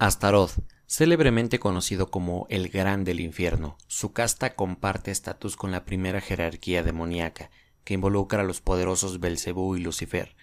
[0.00, 0.52] Astaroth,
[0.86, 6.82] célebremente conocido como el Gran del Infierno, su casta comparte estatus con la primera jerarquía
[6.82, 7.50] demoníaca,
[7.84, 10.34] que involucra a los poderosos Belcebú y Lucifer.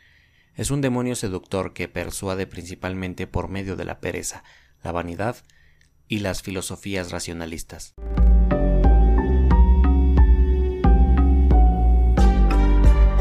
[0.53, 4.43] Es un demonio seductor que persuade principalmente por medio de la pereza,
[4.83, 5.37] la vanidad
[6.07, 7.95] y las filosofías racionalistas.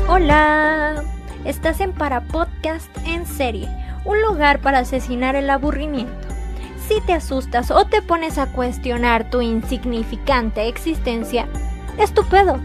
[0.06, 1.02] Hola,
[1.46, 3.70] estás en Para Podcast en serie,
[4.04, 6.25] un lugar para asesinar el aburrimiento.
[6.88, 11.48] Si te asustas o te pones a cuestionar tu insignificante existencia,
[11.98, 12.60] estupendo.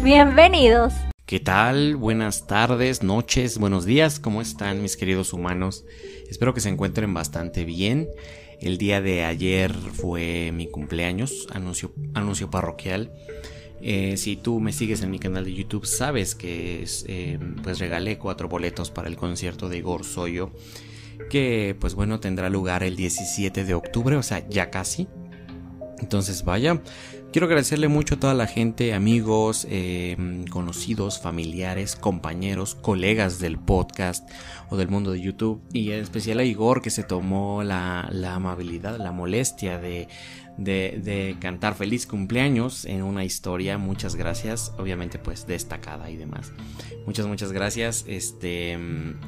[0.00, 0.94] Bienvenidos.
[1.24, 1.96] ¿Qué tal?
[1.96, 4.20] Buenas tardes, noches, buenos días.
[4.20, 5.84] ¿Cómo están mis queridos humanos?
[6.30, 8.08] Espero que se encuentren bastante bien.
[8.60, 13.12] El día de ayer fue mi cumpleaños, anuncio, anuncio parroquial.
[13.82, 18.18] Eh, si tú me sigues en mi canal de YouTube, sabes que eh, pues regalé
[18.18, 20.52] cuatro boletos para el concierto de Igor Soyo
[21.30, 25.08] que pues bueno tendrá lugar el 17 de octubre, o sea, ya casi.
[25.98, 26.80] Entonces vaya,
[27.32, 34.28] quiero agradecerle mucho a toda la gente, amigos, em, conocidos, familiares, compañeros, colegas del podcast
[34.70, 38.34] o del mundo de YouTube y en especial a Igor que se tomó la, la
[38.34, 40.08] amabilidad, la molestia de,
[40.58, 43.78] de, cantar feliz cumpleaños en una historia.
[43.78, 46.52] Muchas gracias, obviamente pues destacada y demás.
[47.06, 48.04] Muchas, muchas gracias.
[48.08, 48.78] Este,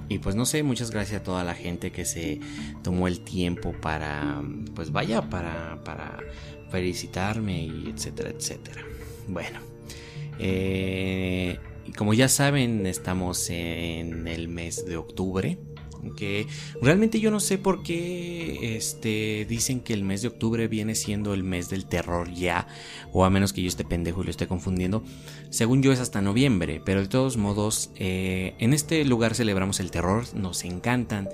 [0.08, 2.40] y pues no sé, muchas gracias a toda la gente que se
[2.82, 4.42] tomó el tiempo para,
[4.74, 6.18] pues vaya, para, para
[6.70, 8.84] felicitarme y etcétera, etcétera.
[9.26, 9.60] Bueno.
[10.38, 11.58] Eh,
[11.96, 15.58] como ya saben, estamos en el mes de octubre
[16.16, 16.46] que
[16.80, 21.34] realmente yo no sé por qué este, dicen que el mes de octubre viene siendo
[21.34, 22.66] el mes del terror ya,
[23.12, 25.02] o a menos que yo esté pendejo y lo esté confundiendo.
[25.50, 29.90] Según yo es hasta noviembre, pero de todos modos, eh, en este lugar celebramos el
[29.90, 31.28] terror, nos encantan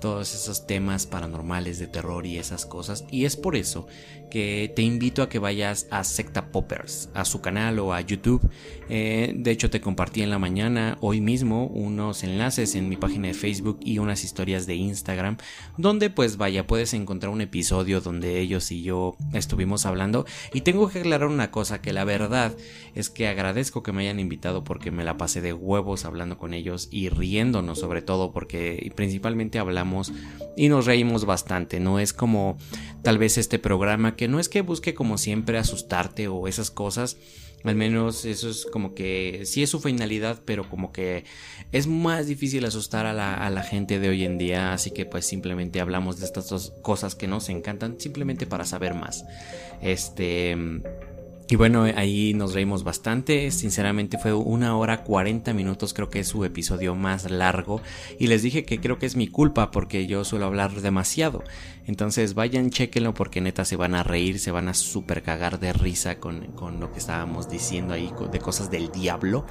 [0.00, 3.06] todos esos temas paranormales de terror y esas cosas.
[3.10, 3.86] Y es por eso
[4.34, 8.50] que te invito a que vayas a Secta Poppers, a su canal o a YouTube.
[8.88, 13.28] Eh, de hecho, te compartí en la mañana, hoy mismo, unos enlaces en mi página
[13.28, 15.36] de Facebook y unas historias de Instagram,
[15.76, 20.26] donde pues vaya, puedes encontrar un episodio donde ellos y yo estuvimos hablando.
[20.52, 22.56] Y tengo que aclarar una cosa, que la verdad
[22.96, 26.54] es que agradezco que me hayan invitado porque me la pasé de huevos hablando con
[26.54, 30.12] ellos y riéndonos sobre todo porque principalmente hablamos
[30.56, 31.78] y nos reímos bastante.
[31.78, 32.56] No es como
[33.02, 37.16] tal vez este programa que no es que busque como siempre asustarte o esas cosas.
[37.64, 41.24] Al menos eso es como que sí es su finalidad, pero como que
[41.72, 44.74] es más difícil asustar a la, a la gente de hoy en día.
[44.74, 48.94] Así que pues simplemente hablamos de estas dos cosas que nos encantan simplemente para saber
[48.94, 49.24] más.
[49.80, 50.56] Este...
[51.46, 53.50] Y bueno, ahí nos reímos bastante.
[53.50, 57.82] Sinceramente fue una hora 40 minutos, creo que es su episodio más largo.
[58.18, 61.44] Y les dije que creo que es mi culpa porque yo suelo hablar demasiado.
[61.86, 65.74] Entonces vayan, chequenlo porque neta se van a reír, se van a super cagar de
[65.74, 69.44] risa con, con lo que estábamos diciendo ahí de cosas del diablo.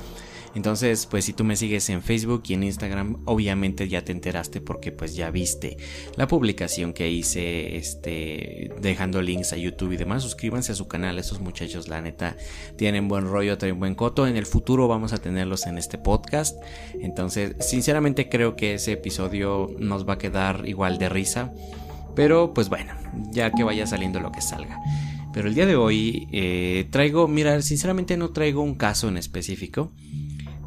[0.56, 4.62] Entonces, pues si tú me sigues en Facebook y en Instagram, obviamente ya te enteraste
[4.62, 5.78] porque pues ya viste
[6.16, 10.24] la publicación que hice, este, dejando links a YouTube y demás.
[10.24, 12.38] Suscríbanse a su canal, estos muchachos, la neta,
[12.78, 14.28] tienen buen rollo, tienen buen coto.
[14.28, 16.56] En el futuro vamos a tenerlos en este podcast.
[17.02, 21.52] Entonces, sinceramente creo que ese episodio nos va a quedar igual de risa.
[22.16, 22.94] Pero pues bueno,
[23.31, 24.80] ya que vaya saliendo lo que salga.
[25.34, 29.91] Pero el día de hoy eh, traigo, mira, sinceramente no traigo un caso en específico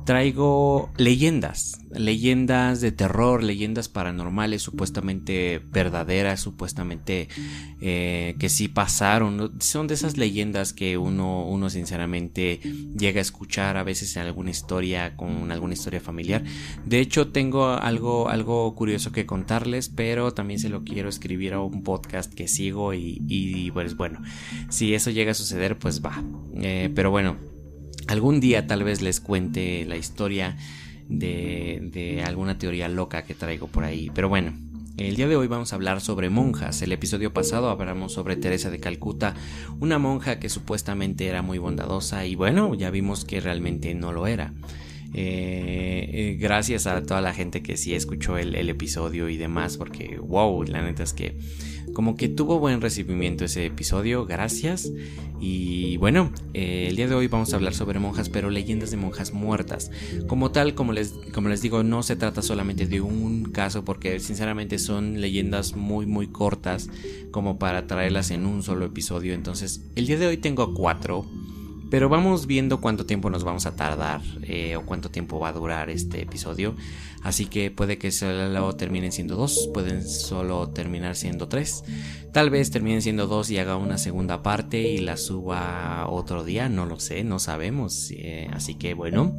[0.06, 7.28] traigo leyendas, leyendas de terror, leyendas paranormales, supuestamente verdaderas, supuestamente
[7.80, 9.60] eh, que sí pasaron.
[9.60, 12.60] Son de esas leyendas que uno, uno sinceramente
[12.96, 16.44] llega a escuchar a veces en alguna historia, con alguna historia familiar.
[16.84, 21.60] De hecho, tengo algo, algo curioso que contarles, pero también se lo quiero escribir a
[21.60, 24.22] un podcast que sigo y, y pues bueno,
[24.68, 26.22] si eso llega a suceder, pues va.
[26.54, 27.55] Eh, pero bueno.
[28.08, 30.56] Algún día tal vez les cuente la historia
[31.08, 34.10] de, alguna teoría loca que traigo por ahí.
[34.14, 34.52] Pero bueno,
[34.96, 36.82] el día de hoy vamos a hablar sobre monjas.
[36.82, 39.34] El episodio pasado hablamos sobre Teresa de Calcuta,
[39.80, 44.26] una monja que supuestamente era muy bondadosa y bueno, ya vimos que realmente no lo
[44.26, 44.52] era.
[45.14, 50.18] Eh, eh, gracias a toda la gente que sí escuchó el, episodio y demás, porque
[50.18, 51.38] wow, la neta es que
[51.97, 54.93] como que tuvo buen recibimiento ese episodio, gracias.
[55.41, 58.98] Y bueno, eh, el día de hoy vamos a hablar sobre monjas, pero leyendas de
[58.98, 59.91] monjas muertas.
[60.27, 64.21] Como tal, como les, como les digo, no se trata solamente de un caso, porque
[64.21, 66.91] sinceramente son leyendas muy, muy cortas
[67.31, 69.33] como para traerlas en un solo episodio.
[69.33, 71.25] Entonces, el día de hoy tengo cuatro
[71.91, 75.53] Pero vamos viendo cuánto tiempo nos vamos a tardar eh, o cuánto tiempo va a
[75.53, 76.74] durar este episodio.
[77.22, 81.84] Así que puede que solo terminen siendo dos, pueden solo terminar siendo tres.
[82.33, 86.68] Tal vez terminen siendo dos y haga una segunda parte y la suba otro día,
[86.68, 88.10] no lo sé, no sabemos.
[88.10, 89.34] Eh, así que bueno.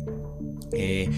[0.73, 1.09] Eh,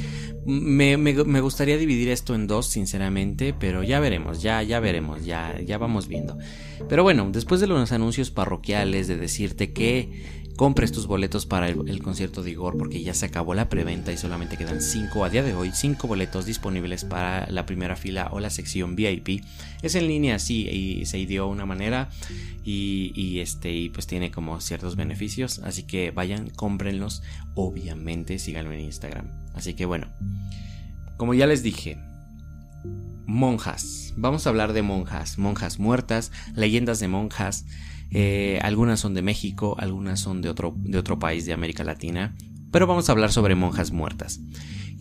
[0.45, 5.77] me, gustaría dividir esto en dos, sinceramente, pero ya veremos, ya, ya veremos, ya, ya
[5.77, 6.37] vamos viendo.
[6.87, 12.03] Pero bueno, después de los anuncios parroquiales de decirte que compres tus boletos para el,
[12.03, 15.41] concierto de Igor porque ya se acabó la preventa y solamente quedan 5 a día
[15.41, 19.41] de hoy, 5 boletos disponibles para la primera fila o la sección VIP.
[19.81, 22.09] Es en línea, sí, y se dio una manera
[22.65, 27.23] y, este, y pues tiene como ciertos beneficios, así que vayan, cómprenlos,
[27.55, 29.31] obviamente síganlo en Instagram.
[29.53, 30.09] Así que bueno,
[31.15, 31.99] como ya les dije,
[33.25, 34.13] monjas.
[34.17, 37.63] Vamos a hablar de monjas, monjas muertas, leyendas de monjas.
[38.11, 42.35] Eh, algunas son de México, algunas son de otro, de otro país de América Latina,
[42.71, 44.39] pero vamos a hablar sobre monjas muertas.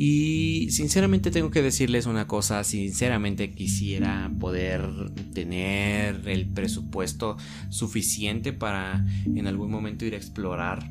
[0.00, 4.88] Y sinceramente tengo que decirles una cosa, sinceramente quisiera poder
[5.34, 7.36] tener el presupuesto
[7.68, 10.88] suficiente para en algún momento ir a explorar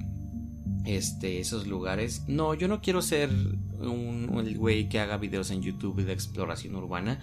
[0.87, 2.23] este, esos lugares.
[2.27, 3.29] No, yo no quiero ser
[3.79, 4.27] un,
[4.57, 7.19] güey que haga videos en YouTube de exploración urbana.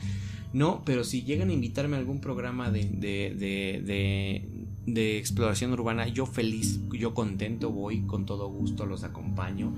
[0.52, 4.48] No, pero si llegan a invitarme a algún programa de, de,
[4.86, 9.74] exploración urbana, yo feliz, yo contento voy, con todo gusto los acompaño.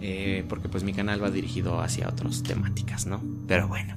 [0.00, 3.22] Eh, porque pues mi canal va dirigido hacia otras temáticas, ¿no?
[3.46, 3.96] Pero bueno.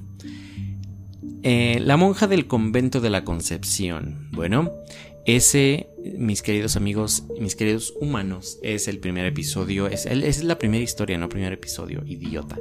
[1.42, 4.30] Eh, la monja del convento de la Concepción.
[4.32, 4.72] Bueno,
[5.26, 10.84] ese, mis queridos amigos, mis queridos humanos, es el primer episodio, es, es la primera
[10.84, 12.58] historia, no primer episodio, idiota.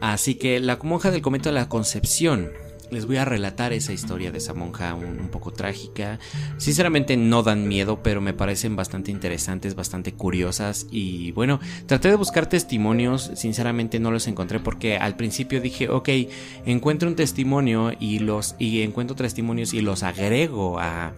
[0.00, 2.50] Así que la monja del convento de la Concepción
[2.90, 6.18] les voy a relatar esa historia de esa monja un, poco trágica.
[6.58, 10.86] Sinceramente no dan miedo, pero me parecen bastante interesantes, bastante curiosas.
[10.90, 16.08] Y bueno, traté de buscar testimonios, sinceramente no los encontré porque al principio dije, ok,
[16.64, 21.12] encuentro un testimonio y los y encuentro testimonios y los agrego a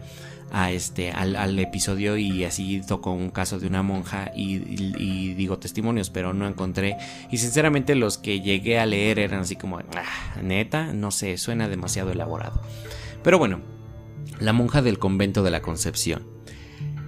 [0.50, 6.10] a este al, episodio y así tocó un caso de una monja y, digo testimonios
[6.10, 6.96] pero no encontré.
[7.30, 11.68] Y sinceramente los que llegué a leer eran así como ah, neta no sé suena
[11.68, 12.60] demasiado elaborado
[13.22, 13.60] pero bueno
[14.40, 16.26] la monja del convento de la Concepción.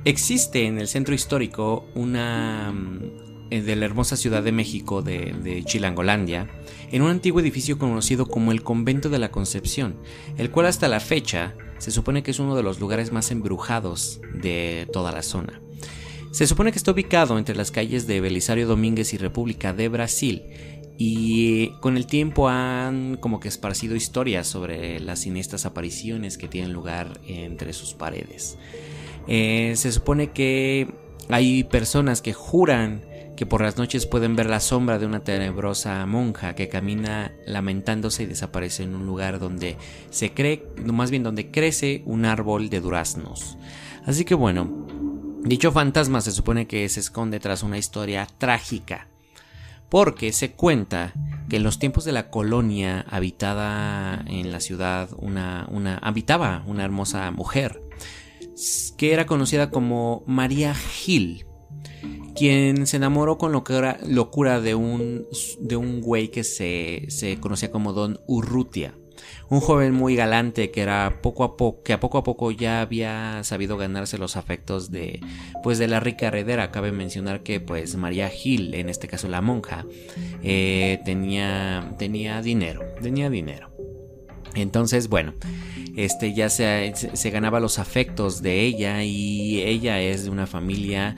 [0.05, 5.65] Existe en el centro histórico una mm, de la hermosa ciudad de México de, de
[5.65, 6.49] Chilangolandia
[6.93, 9.97] en un antiguo edificio conocido como el convento de la Concepción
[10.39, 14.21] el cual hasta la fecha se supone que es uno de los lugares más embrujados
[14.35, 15.61] de toda la zona.
[16.31, 20.43] Se supone que está ubicado entre las calles de Belisario Domínguez y República de Brasil
[20.97, 26.73] y con el tiempo han como que esparcido historias sobre las siniestras apariciones que tienen
[26.73, 28.59] lugar entre sus paredes.
[29.27, 30.93] Eh, se supone que
[31.31, 33.03] hay personas que juran
[33.41, 38.25] que por las noches pueden ver la sombra de una tenebrosa monja que camina lamentándose
[38.25, 39.79] y desaparece en un lugar donde
[40.11, 43.57] se cree, más bien donde crece un árbol de duraznos.
[44.05, 44.87] Así que bueno,
[45.43, 49.09] dicho fantasma se supone que se esconde tras una historia trágica,
[49.89, 51.15] porque se cuenta
[51.49, 56.85] que en los tiempos de la colonia habitada en la ciudad una, una habitaba una
[56.85, 57.81] hermosa mujer
[58.99, 61.47] que era conocida como María Gil
[62.35, 65.27] quien se enamoró con locura de un,
[65.61, 68.95] de un güey que se, se conocía como Don Urrutia.
[69.49, 72.81] Un joven muy galante que era poco a poco, que a poco a poco ya
[72.81, 75.21] había sabido ganarse los afectos de,
[75.63, 76.71] pues de la rica heredera.
[76.71, 79.85] Cabe mencionar que, pues, María Gil, en este caso la monja,
[80.43, 83.71] eh, tenía, tenía dinero, tenía dinero.
[84.55, 85.35] Entonces, bueno,
[85.97, 91.17] este ya se, se, ganaba los afectos de ella y ella es de una familia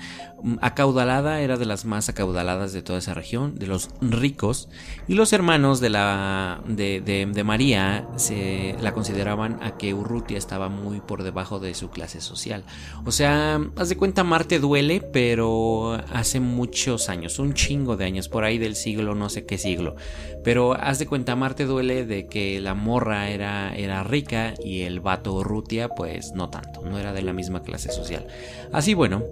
[0.60, 4.68] acaudalada, era de las más acaudaladas de toda esa región, de los ricos,
[5.08, 10.68] y los hermanos de la de, de, María se la consideraban a que Urrutia estaba
[10.68, 12.64] muy por debajo de su clase social.
[13.04, 18.28] O sea, haz de cuenta Marte duele, pero hace muchos años, un chingo de años,
[18.28, 19.96] por ahí del siglo, no sé qué siglo.
[20.44, 25.00] Pero haz de cuenta Marte duele de que la morra era, era rica y el
[25.00, 28.26] vato Urrutia, pues no tanto, no era de la misma clase social.
[28.72, 29.22] Así bueno,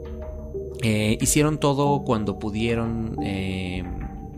[0.83, 3.17] eh, hicieron todo cuando pudieron.
[3.23, 3.85] Eh,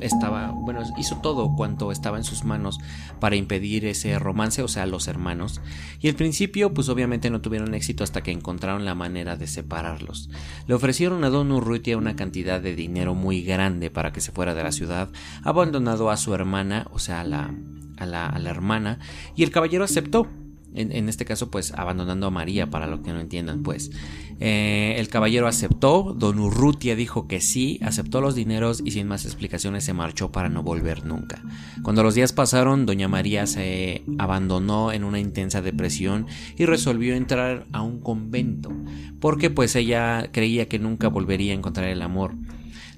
[0.01, 2.79] estaba, bueno, hizo todo cuanto estaba en sus manos
[3.21, 5.61] para impedir ese romance, o sea, los hermanos.
[6.01, 10.29] Y al principio, pues obviamente no tuvieron éxito hasta que encontraron la manera de separarlos.
[10.67, 14.55] Le ofrecieron a Don Urrutia una cantidad de dinero muy grande para que se fuera
[14.55, 15.09] de la ciudad,
[15.43, 17.55] abandonado a su hermana, o sea, la,
[17.97, 18.99] a la, a la hermana,
[19.37, 20.27] y el caballero aceptó
[20.75, 23.91] en, este caso pues abandonando a María para lo que no entiendan pues.
[24.41, 29.25] Eh, el caballero aceptó, don Urrutia dijo que sí, aceptó los dineros y sin más
[29.25, 31.43] explicaciones se marchó para no volver nunca.
[31.83, 36.27] Cuando los días pasaron, doña María se abandonó en una intensa depresión
[36.57, 38.73] y resolvió entrar a un convento,
[39.21, 42.35] porque pues ella creía que nunca volvería a encontrar el amor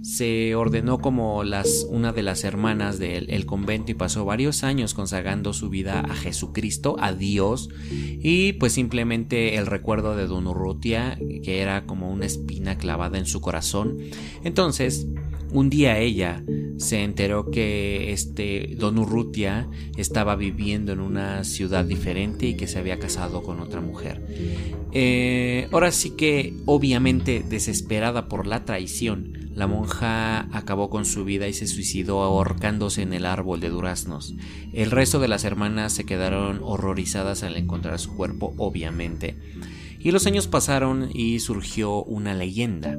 [0.04, 1.42] se ordenó como
[1.88, 6.96] una de las hermanas del convento y pasó varios años consagrando su vida a Jesucristo,
[7.00, 12.76] a Dios, y pues simplemente el recuerdo de Don Urrutia, que era como una espina
[12.76, 13.96] clavada en su corazón.
[14.44, 15.06] Entonces,
[15.50, 16.44] un día ella
[16.76, 22.78] se enteró que este Don Urrutia estaba viviendo en una ciudad diferente y que se
[22.78, 24.20] había casado con otra mujer.
[24.92, 31.46] Eh, ahora sí que, obviamente, desesperada por la traición, la monja acabó con su vida
[31.46, 34.34] y se suicidó ahorcándose en el árbol de duraznos.
[34.72, 39.36] El resto de las hermanas se quedaron horrorizadas al encontrar su cuerpo, obviamente.
[40.00, 42.98] Y los años pasaron y surgió una leyenda.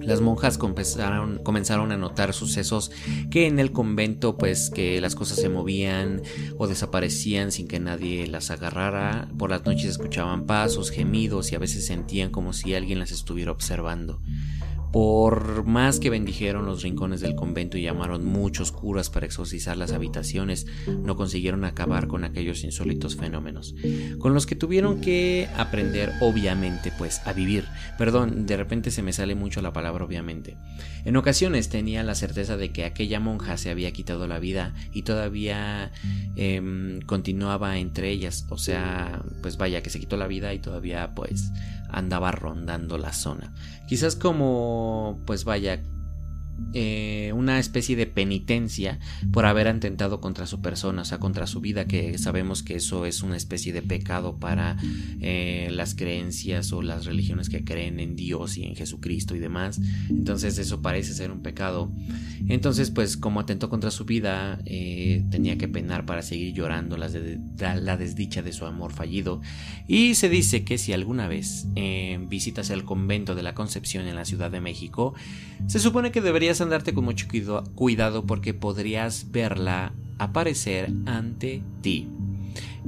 [0.00, 2.90] Las monjas comenzaron, a notar sucesos
[3.30, 6.22] que en el convento pues que las cosas se movían
[6.56, 9.28] o desaparecían sin que nadie las agarrara.
[9.38, 13.52] Por las noches escuchaban pasos, gemidos y a veces sentían como si alguien las estuviera
[13.52, 14.20] observando.
[14.92, 19.92] Por más que bendijeron los rincones del convento y llamaron muchos curas para exorcizar las
[19.92, 23.74] habitaciones, no consiguieron acabar con aquellos insólitos fenómenos,
[24.18, 27.64] con los que tuvieron que aprender obviamente pues a vivir.
[27.98, 30.56] Perdón, de repente se me sale mucho la palabra obviamente.
[31.04, 35.02] En ocasiones tenía la certeza de que aquella monja se había quitado la vida y
[35.02, 35.92] todavía
[36.36, 41.14] em, continuaba entre ellas, o sea, pues vaya que se quitó la vida y todavía
[41.14, 41.50] pues
[41.92, 43.52] andaba rondando la zona.
[43.88, 45.82] Quizás como, pues vaya,
[46.72, 49.00] eh, una especie de penitencia
[49.32, 53.06] por haber atentado contra su persona, o sea, contra su vida, que sabemos que eso
[53.06, 54.76] es una especie de pecado para
[55.20, 59.80] eh, las creencias o las religiones que creen en Dios y en Jesucristo y demás.
[60.08, 61.92] Entonces eso parece ser un pecado.
[62.48, 67.08] Entonces, pues como atentó contra su vida, eh, tenía que penar para seguir llorando la,
[67.76, 69.40] la desdicha de su amor fallido.
[69.88, 71.66] Y se dice que si alguna vez
[72.28, 75.14] visitas el convento de la Concepción en la Ciudad de México,
[75.66, 77.26] se supone que debería andarte con mucho
[77.74, 82.08] cuidado porque podrías verla aparecer ante ti.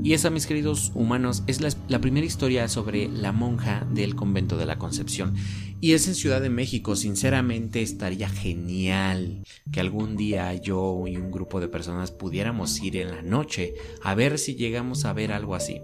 [0.02, 4.66] Y esa, mis queridos humanos, es la, primera historia sobre la monja del convento de
[4.66, 5.35] la Concepción.
[5.81, 6.97] Y es en Ciudad de México.
[6.97, 13.11] Sinceramente estaría genial que algún día yo y un grupo de personas pudiéramos ir en
[13.11, 15.81] la noche a ver si llegamos a ver algo así.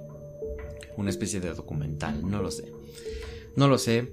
[0.97, 2.73] Una especie de documental, no lo sé.
[3.56, 4.12] No lo sé.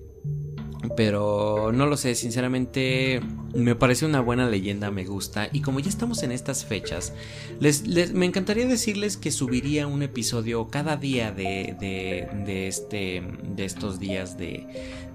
[0.96, 3.22] Pero no lo sé, sinceramente
[3.54, 5.50] me parece una buena leyenda, me gusta.
[5.52, 7.14] Y como ya estamos en estas fechas,
[7.60, 7.84] les,
[8.14, 14.38] me encantaría decirles que subiría un episodio cada día de, de, este, de estos días
[14.38, 14.68] de,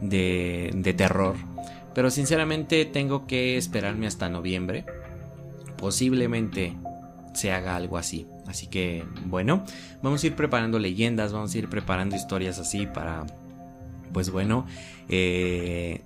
[0.02, 1.36] de, de terror.
[1.94, 4.84] Pero sinceramente tengo que esperarme hasta noviembre.
[5.78, 6.76] Posiblemente
[7.34, 8.26] se haga algo así.
[8.46, 9.64] Así que bueno,
[10.02, 13.24] vamos a ir preparando leyendas, vamos a ir preparando historias así para
[14.12, 14.66] pues bueno,
[15.10, 16.04] eh,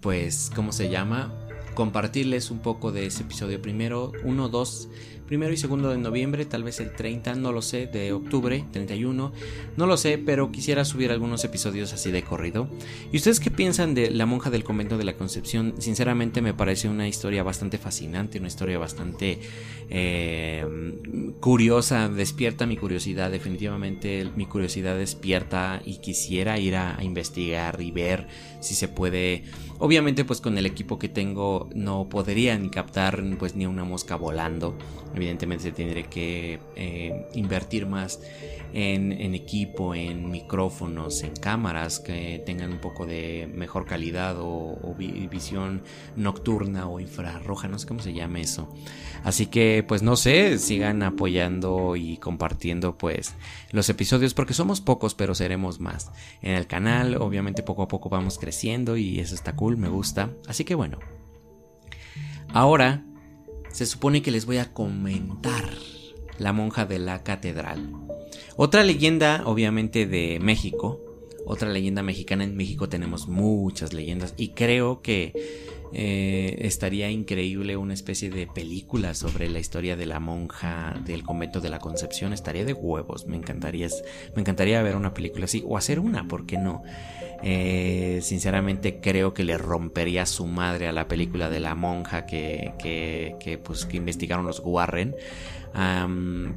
[0.00, 1.34] pues, ¿cómo se llama?
[1.74, 4.88] Compartirles un poco de ese episodio primero, uno, dos
[5.26, 9.32] primero y segundo de noviembre, tal vez el 30, no lo sé, de octubre, 31,
[9.76, 12.68] no lo sé, pero quisiera subir algunos episodios así de corrido.
[13.12, 15.74] ¿Y ustedes qué piensan de La monja del convento de la Concepción?
[15.78, 19.38] Sinceramente me parece una historia bastante fascinante, una historia bastante
[19.90, 20.66] eh,
[21.40, 27.90] curiosa, despierta mi curiosidad, definitivamente mi curiosidad despierta y quisiera ir a, a investigar y
[27.90, 28.26] ver
[28.60, 29.44] si se puede
[29.78, 34.16] Obviamente pues con el equipo que tengo no podría ni captar pues ni una mosca
[34.16, 34.74] volando.
[35.14, 38.20] Evidentemente se tendría que eh, invertir más
[38.74, 44.96] en, equipo, en micrófonos, en cámaras que tengan un poco de mejor calidad o,
[45.30, 45.82] visión
[46.16, 48.74] nocturna o infrarroja, no sé cómo se llama eso.
[49.22, 53.34] Así que pues no sé, sigan apoyando y compartiendo pues
[53.70, 56.10] los episodios porque somos pocos pero seremos más.
[56.42, 60.30] En el canal obviamente poco a poco vamos creciendo y eso está cool, me gusta.
[60.48, 60.98] Así que bueno.
[62.48, 63.04] Ahora
[63.74, 65.68] se supone que les voy a comentar
[66.38, 67.90] la monja de la catedral.
[68.56, 71.00] Otra leyenda, obviamente, de México.
[71.44, 72.44] Otra leyenda mexicana.
[72.44, 74.32] En México tenemos muchas leyendas.
[74.36, 80.18] Y creo que eh, estaría increíble una especie de película sobre la historia de la
[80.18, 82.32] monja del convento de la Concepción.
[82.32, 83.26] Estaría de huevos.
[83.26, 83.86] Me encantaría,
[84.34, 85.62] me encantaría ver una película así.
[85.64, 86.82] O hacer una, ¿por qué no?
[87.44, 92.72] Eh, sinceramente creo que le rompería su madre a la película de la monja que,
[92.78, 95.14] que, pues, que investigaron los Warren.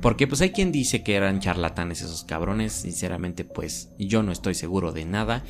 [0.01, 2.73] porque pues hay quien dice que eran charlatanes esos cabrones.
[2.73, 5.43] Sinceramente pues yo no estoy seguro de nada.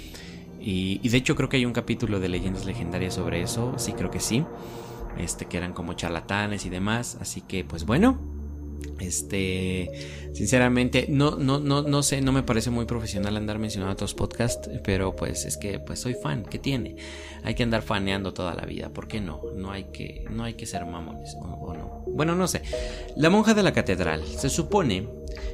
[0.69, 3.75] Y, de hecho creo que hay un capítulo de leyendas legendarias sobre eso.
[3.77, 4.43] Sí, creo que sí.
[5.17, 7.17] Este, que eran como charlatanes y demás.
[7.21, 8.19] Así que pues bueno.
[8.99, 9.89] Este,
[10.33, 14.69] sinceramente, no, no, no, no sé, no me parece muy profesional andar mencionando otros podcasts,
[14.83, 16.95] pero pues es que pues soy fan, ¿qué tiene?
[17.43, 19.41] Hay que andar faneando toda la vida, ¿por qué no?
[19.55, 22.03] No hay que, no hay que ser mamones, o, no.
[22.07, 22.61] Bueno, no sé.
[23.15, 24.23] La monja de la catedral.
[24.25, 25.07] Se supone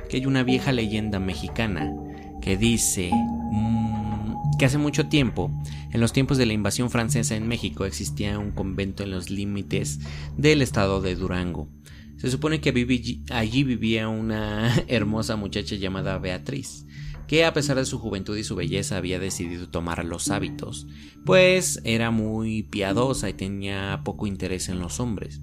[0.10, 1.94] que hay una vieja leyenda mexicana
[2.42, 3.12] que dice
[4.58, 5.52] que hace mucho tiempo,
[5.92, 10.00] en los tiempos de la invasión francesa en México, existía un convento en los límites
[10.38, 11.70] del estado de Durango.
[12.18, 12.70] Se supone que
[13.32, 16.86] allí vivía una hermosa muchacha llamada Beatriz,
[17.28, 20.88] que a pesar de su juventud y su belleza había decidido tomar los hábitos,
[21.26, 25.42] pues era muy piadosa y tenía poco interés en los hombres.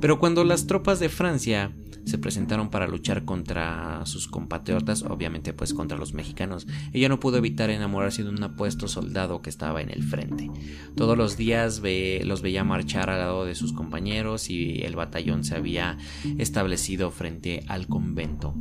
[0.00, 1.72] Pero cuando las tropas de Francia
[2.04, 6.66] se presentaron para luchar contra sus compatriotas, obviamente pues contra los mexicanos.
[6.92, 10.50] Ella no pudo evitar enamorarse de un apuesto soldado que estaba en el frente.
[10.96, 11.82] Todos los días
[12.24, 15.98] los veía marchar al lado de sus compañeros y el batallón se había
[16.38, 18.54] establecido frente al convento.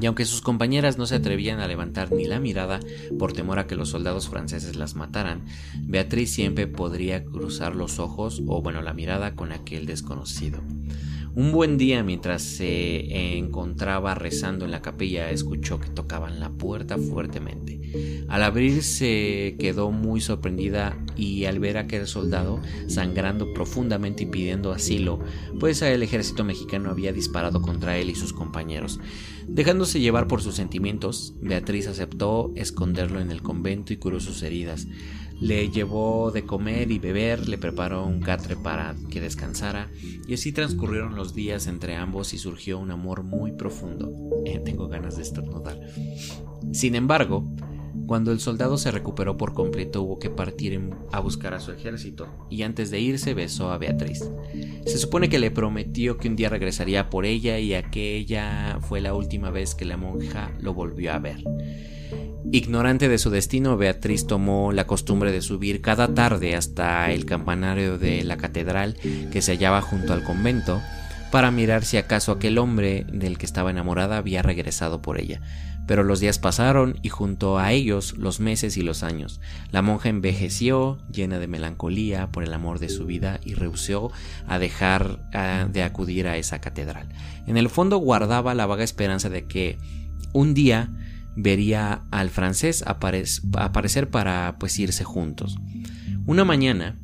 [0.00, 2.80] Y aunque sus compañeras no se atrevían a levantar ni la mirada
[3.20, 5.44] por temor a que los soldados franceses las mataran,
[5.82, 10.60] Beatriz siempre podría cruzar los ojos o bueno la mirada con aquel desconocido.
[11.34, 16.98] Un buen día, mientras se encontraba rezando en la capilla, escuchó que tocaban la puerta
[16.98, 17.80] fuertemente.
[18.28, 24.72] Al abrirse quedó muy sorprendida y al ver a aquel soldado sangrando profundamente y pidiendo
[24.72, 25.20] asilo,
[25.58, 29.00] pues el ejército mexicano había disparado contra él y sus compañeros.
[29.48, 34.86] Dejándose llevar por sus sentimientos, Beatriz aceptó esconderlo en el convento y curó sus heridas.
[35.42, 39.90] Le llevó de comer y beber, le preparó un catre para que descansara,
[40.28, 44.12] y así transcurrieron los días entre ambos y surgió un amor muy profundo.
[44.46, 45.80] Eh, tengo ganas de estornudar.
[46.70, 47.44] Sin embargo,
[48.06, 50.80] cuando el soldado se recuperó por completo hubo que partir
[51.10, 54.30] a buscar a su ejército, y antes de irse besó a Beatriz.
[54.86, 59.12] Se supone que le prometió que un día regresaría por ella y aquella fue la
[59.12, 61.42] última vez que la monja lo volvió a ver.
[62.50, 67.98] Ignorante de su destino, Beatriz tomó la costumbre de subir cada tarde hasta el campanario
[67.98, 68.96] de la catedral
[69.30, 70.82] que se hallaba junto al convento
[71.30, 75.40] para mirar si acaso aquel hombre del que estaba enamorada había regresado por ella.
[75.86, 79.40] Pero los días pasaron y junto a ellos los meses y los años.
[79.70, 84.12] La monja envejeció, llena de melancolía por el amor de su vida, y rehusó
[84.46, 85.30] a dejar
[85.72, 87.08] de acudir a esa catedral.
[87.46, 89.78] En el fondo guardaba la vaga esperanza de que
[90.32, 90.90] un día
[91.36, 95.56] vería al francés aparecer para pues irse juntos.
[96.26, 96.98] Una mañana,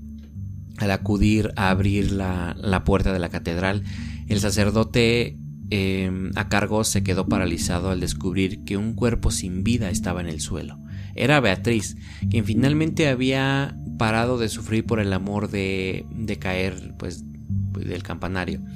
[0.77, 3.83] al acudir a abrir la, puerta de la catedral,
[4.29, 5.38] el sacerdote
[5.71, 10.29] em, a cargo se quedó paralizado al descubrir que un cuerpo sin vida estaba en
[10.29, 10.79] el suelo.
[11.14, 11.97] Era Beatriz,
[12.31, 17.25] quien finalmente había parado de sufrir por el amor de, de caer pues
[17.73, 18.61] del campanario.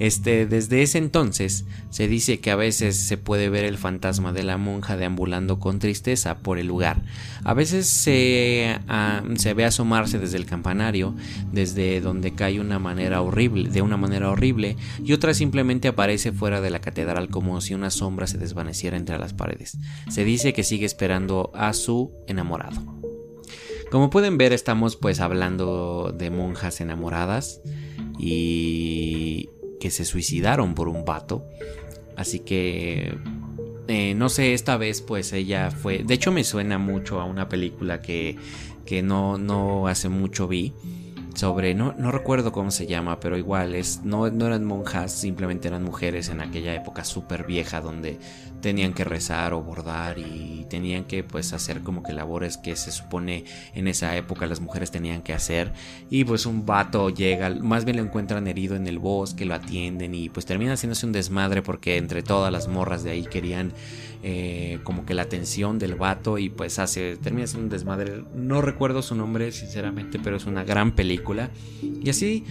[0.00, 4.42] Este, desde ese entonces se dice que a veces se puede ver el fantasma de
[4.42, 7.02] la monja deambulando con tristeza por el lugar.
[7.44, 11.14] A veces se, ah, se ve asomarse desde el campanario,
[11.52, 16.62] desde donde cae una manera horrible, de una manera horrible, y otra simplemente aparece fuera
[16.62, 19.76] de la catedral como si una sombra se desvaneciera entre las paredes.
[20.08, 22.80] Se dice que sigue esperando a su enamorado.
[23.90, 27.60] Como pueden ver, estamos pues hablando de monjas enamoradas
[28.18, 31.44] y que se suicidaron por un vato.
[32.16, 33.18] Así que
[33.92, 36.04] eh, no sé, esta vez pues ella fue...
[36.04, 38.36] De hecho me suena mucho a una película que,
[38.86, 40.72] que no, no hace mucho vi
[41.34, 45.66] sobre, no, no recuerdo cómo se llama, pero igual, es, no, no eran monjas, simplemente
[45.66, 48.18] eran mujeres en aquella época súper vieja donde
[48.60, 52.92] tenían que rezar o bordar y tenían que pues hacer como que labores que se
[52.92, 53.44] supone
[53.74, 55.72] en esa época las mujeres tenían que hacer
[56.10, 60.14] y pues un vato llega, más bien lo encuentran herido en el bosque, lo atienden
[60.14, 63.72] y pues termina haciéndose un desmadre porque entre todas las morras de ahí querían
[64.22, 68.22] eh, como que la atención del vato y pues hace, termina siendo un desmadre.
[68.34, 71.48] No recuerdo su nombre sinceramente, pero es una gran película.
[71.82, 72.44] Y así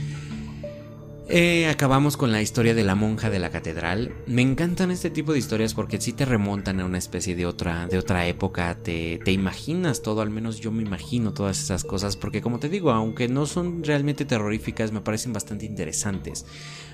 [1.29, 4.11] eh, acabamos con la historia de la monja de la catedral.
[4.25, 7.87] Me encantan este tipo de historias porque sí te remontan a una especie de otra,
[7.87, 8.75] de otra época.
[8.81, 12.17] Te, te imaginas todo, al menos yo me imagino todas esas cosas.
[12.17, 16.45] Porque como te digo, aunque no son realmente terroríficas, me parecen bastante interesantes.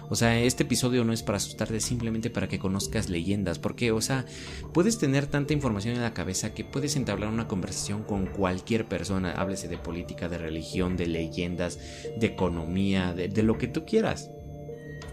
[0.10, 3.60] O sea, este episodio no es para asustarte, simplemente para que conozcas leyendas.
[3.60, 4.26] Porque, o sea,
[4.74, 9.32] puedes tener tanta información en la cabeza que puedes entablar una conversación con cualquier persona.
[9.32, 11.80] Háblese de política, de religión, de leyendas,
[12.18, 14.25] de economía, de, de lo que tú quieras.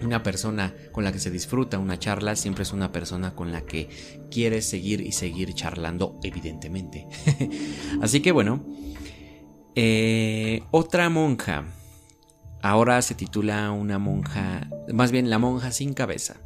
[0.04, 3.62] Una persona con la que se disfruta una charla siempre es una persona con la
[3.62, 3.88] que
[4.30, 7.06] quieres seguir y seguir charlando, evidentemente.
[8.02, 8.64] Así que bueno,
[9.74, 11.64] eh, otra monja.
[12.62, 16.36] Ahora se titula una monja, más bien la monja sin cabeza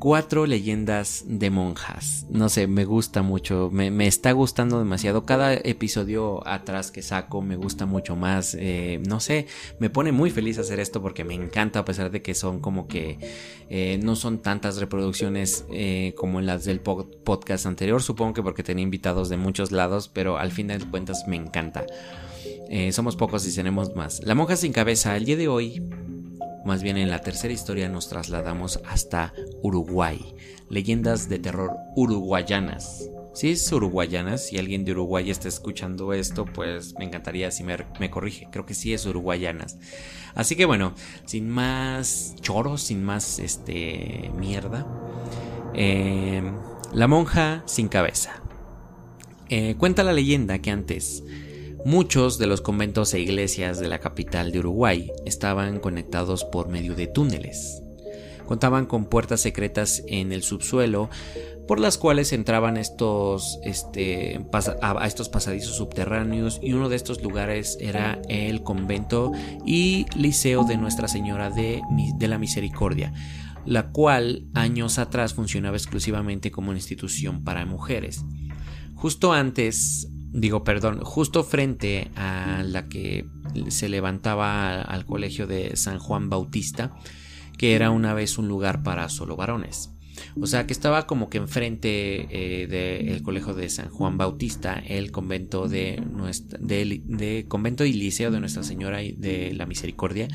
[0.00, 2.26] cuatro leyendas de monjas.
[2.30, 5.24] No sé, me gusta mucho, me, está gustando demasiado.
[5.26, 8.56] Cada episodio atrás que saco me gusta mucho más.
[8.58, 9.46] Eh, no sé,
[9.78, 12.88] me pone muy feliz hacer esto porque me encanta a pesar de que son como
[12.88, 13.18] que
[13.68, 18.02] eh, no son tantas reproducciones eh, como las del podcast anterior.
[18.02, 21.84] Supongo que porque tenía invitados de muchos lados, pero al fin de cuentas me encanta.
[22.92, 24.22] somos pocos y tenemos más.
[24.24, 25.82] La monja sin cabeza, el día de hoy
[26.64, 30.34] más bien en la tercera historia nos trasladamos hasta Uruguay.
[30.68, 33.08] Leyendas de terror uruguayanas.
[33.32, 38.10] Si es uruguayanas, si alguien de Uruguay está escuchando esto, pues me encantaría si me,
[38.10, 38.48] corrige.
[38.50, 39.78] Creo que sí es uruguayanas.
[40.34, 40.94] Así que bueno,
[41.26, 44.86] sin más choros, sin más este mierda.
[45.74, 46.42] Eh,
[46.92, 48.42] la monja sin cabeza.
[49.48, 51.24] Eh, cuenta la leyenda que antes
[51.84, 56.94] Muchos de los conventos e iglesias de la capital de Uruguay estaban conectados por medio
[56.94, 57.82] de túneles.
[58.44, 61.08] Contaban con puertas secretas en el subsuelo
[61.66, 64.44] por las cuales entraban estos, este,
[64.82, 69.32] a estos pasadizos subterráneos y uno de estos lugares era el convento
[69.64, 71.80] y liceo de Nuestra Señora de,
[72.16, 73.12] de la Misericordia,
[73.64, 78.24] la cual años atrás funcionaba exclusivamente como una institución para mujeres.
[78.96, 83.26] Justo antes digo, perdón, justo frente a la que
[83.68, 86.96] se levantaba al colegio de San Juan Bautista,
[87.58, 89.90] que era una vez un lugar para solo varones.
[90.40, 95.10] O sea que estaba como que enfrente eh, del colegio de San Juan Bautista, el
[95.10, 100.28] convento de, nuestra, de, convento y liceo de Nuestra Señora de la Misericordia,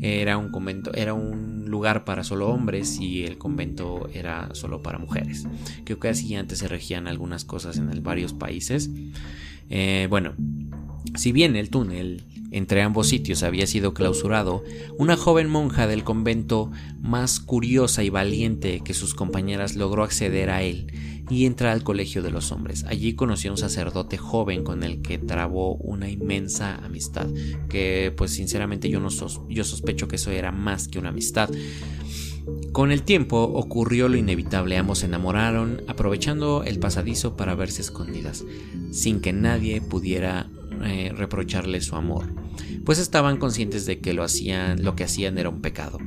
[0.00, 4.98] era un convento, era un lugar para solo hombres y el convento era solo para
[4.98, 5.46] mujeres.
[5.84, 8.90] Creo que así antes se regían algunas cosas en varios países.
[9.70, 10.34] Eh, bueno,
[11.14, 14.62] si bien el túnel entre ambos sitios había sido clausurado,
[14.98, 20.62] una joven monja del convento, más curiosa y valiente que sus compañeras, logró acceder a
[20.62, 20.86] él
[21.30, 22.84] y entra al colegio de los hombres.
[22.84, 27.26] Allí conoció a un sacerdote joven con el que trabó una inmensa amistad,
[27.70, 29.08] que pues sinceramente yo, no
[29.48, 31.48] yo sospecho que eso era más que una amistad.
[32.72, 38.44] Con el tiempo ocurrió lo inevitable, ambos se enamoraron, aprovechando el pasadizo para verse escondidas,
[38.90, 40.50] sin que nadie pudiera
[40.84, 42.32] eh, reprocharle su amor,
[42.84, 45.98] pues estaban conscientes de que lo hacían, lo que hacían era un pecado.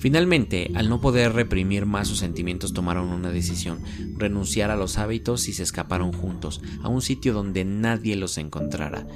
[0.00, 3.80] Finalmente, al no poder reprimir más sus sentimientos, tomaron una decisión,
[4.16, 9.06] renunciar a los hábitos y se escaparon juntos, a un sitio donde nadie los encontrara.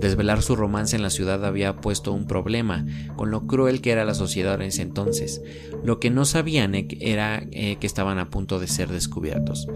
[0.00, 2.84] Desvelar su romance en la ciudad había puesto un problema,
[3.16, 5.40] con lo cruel que era la sociedad en ese entonces.
[5.82, 9.68] Lo que no sabían e-, era eh, que estaban a punto de ser descubiertos.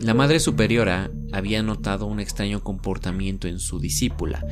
[0.00, 4.44] La Madre Superiora había notado un extraño comportamiento en su discípula,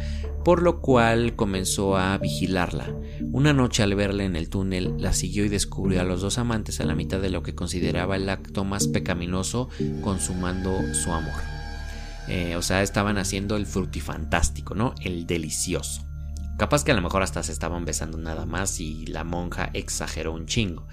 [0.45, 2.95] por lo cual comenzó a vigilarla.
[3.33, 6.81] Una noche al verla en el túnel, la siguió y descubrió a los dos amantes
[6.81, 9.69] a la mitad de lo que consideraba el acto más pecaminoso,
[10.03, 11.41] consumando su amor.
[12.29, 14.95] Eh, o sea, estaban haciendo el frutifantástico, ¿no?
[15.01, 16.05] El delicioso.
[16.59, 20.33] Capaz que a lo mejor hasta se estaban besando nada más y la monja exageró
[20.33, 20.89] un chingo.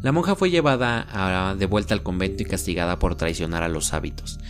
[0.00, 4.40] La monja fue llevada de vuelta al convento y castigada por traicionar a los hábitos.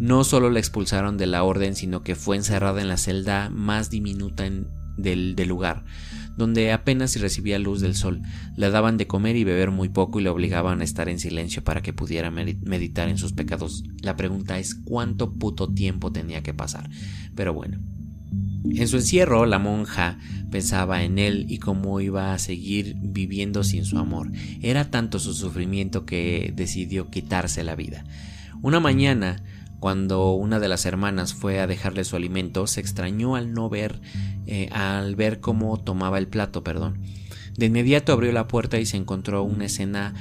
[0.00, 3.90] No solo la expulsaron de la orden, sino que fue encerrada en la celda más
[3.90, 4.46] diminuta
[4.96, 5.84] del, lugar,
[6.36, 8.22] donde apenas si recibía luz del sol.
[8.56, 11.62] Le daban de comer y beber muy poco y le obligaban a estar en silencio
[11.64, 13.84] para que pudiera meditar en sus pecados.
[14.02, 16.88] La pregunta es cuánto puto tiempo tenía que pasar.
[17.34, 17.78] Pero bueno.
[18.64, 20.18] En su encierro, la monja
[20.50, 24.30] pensaba en él y cómo iba a seguir viviendo sin su amor.
[24.60, 28.04] Era tanto su sufrimiento que decidió quitarse la vida.
[28.62, 29.42] Una mañana,
[29.78, 34.00] cuando una de las hermanas fue a dejarle su alimento, se extrañó al no ver,
[34.46, 37.00] eh, al ver cómo tomaba el plato, perdón.
[37.56, 40.14] De inmediato abrió la puerta y se encontró una escena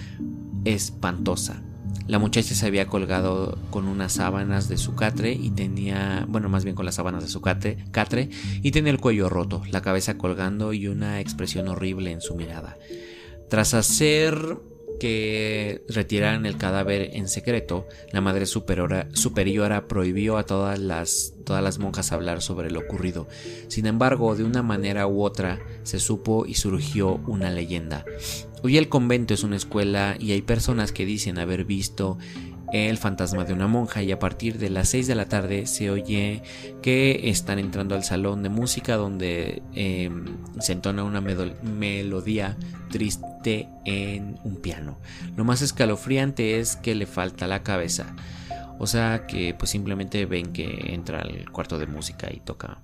[0.63, 1.61] espantosa.
[2.07, 6.63] La muchacha se había colgado con unas sábanas de su catre y tenía, bueno, más
[6.63, 8.29] bien con las sábanas de su catre, catre
[8.61, 12.77] y tenía el cuello roto, la cabeza colgando y una expresión horrible en su mirada.
[13.49, 14.35] Tras hacer
[14.99, 21.63] que retiraran el cadáver en secreto, la madre superiora, superiora prohibió a todas las, todas
[21.63, 23.27] las monjas hablar sobre lo ocurrido.
[23.67, 28.05] Sin embargo, de una manera u otra se supo y surgió una leyenda.
[28.63, 32.17] Hoy el convento es una escuela y hay personas que dicen haber visto
[32.75, 35.89] el fantasma de una monja y a partir de las 6 de la tarde se
[35.89, 36.43] oye
[36.81, 40.25] que están entrando al salón de música donde em,
[40.59, 42.57] se entona una melodía
[42.89, 44.97] triste en un piano.
[45.37, 48.13] Lo más escalofriante es que le falta la cabeza.
[48.77, 52.79] O sea que pues simplemente ven que entra al cuarto de música y toca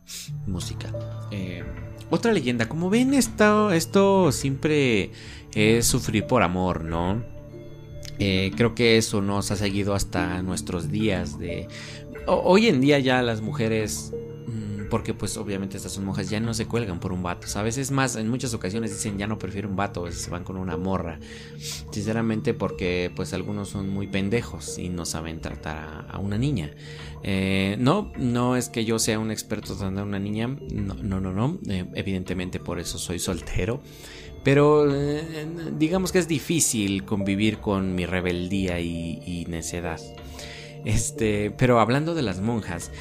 [0.47, 0.89] música.
[1.31, 1.65] Em,
[2.09, 5.11] otra leyenda, como ven esto, esto siempre
[5.53, 7.30] es sufrir por amor, ¿no?
[8.23, 11.67] Eh, creo que eso nos ha seguido hasta nuestros días de...
[12.27, 14.13] hoy en día ya las mujeres
[14.91, 17.77] porque pues obviamente estas son monjas, ya no se cuelgan por un vato, ¿sabes?
[17.77, 20.75] Es más, en muchas ocasiones dicen ya no prefiero un vato, se van con una
[20.75, 21.17] morra.
[21.91, 26.71] Sinceramente porque pues algunos son muy pendejos y no saben tratar a, una niña.
[27.23, 31.21] Eh, no, no es que yo sea un experto tratando a una niña, no, no,
[31.21, 31.57] no.
[31.69, 33.81] Eh, evidentemente por eso soy soltero.
[34.43, 40.01] Pero eh, digamos que es difícil convivir con mi rebeldía y, necedad.
[40.83, 42.91] Este, pero hablando de las monjas,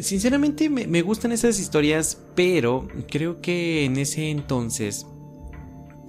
[0.00, 5.06] sinceramente me, me, gustan esas historias, pero creo que en ese entonces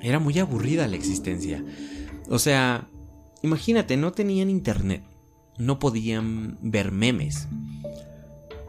[0.02, 1.63] era muy aburrida la existencia.
[2.30, 2.89] O sea,
[3.41, 5.04] imagínate, no tenían internet,
[5.58, 7.47] no podían ver memes.